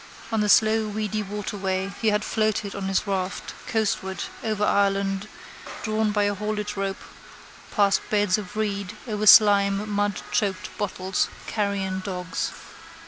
[0.31, 5.27] On the slow weedy waterway he had floated on his raft coastward over Ireland
[5.83, 6.97] drawn by a haulage rope
[7.69, 12.49] past beds of reeds, over slime, mudchoked bottles, carrion dogs.